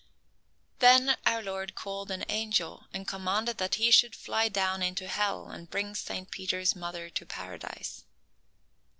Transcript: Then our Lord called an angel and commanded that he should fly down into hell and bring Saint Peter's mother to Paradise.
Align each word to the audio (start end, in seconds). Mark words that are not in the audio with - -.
Then 0.79 1.15
our 1.27 1.43
Lord 1.43 1.75
called 1.75 2.09
an 2.09 2.25
angel 2.27 2.87
and 2.91 3.07
commanded 3.07 3.59
that 3.59 3.75
he 3.75 3.91
should 3.91 4.15
fly 4.15 4.49
down 4.49 4.81
into 4.81 5.07
hell 5.07 5.49
and 5.51 5.69
bring 5.69 5.93
Saint 5.93 6.31
Peter's 6.31 6.75
mother 6.75 7.07
to 7.11 7.23
Paradise. 7.23 8.03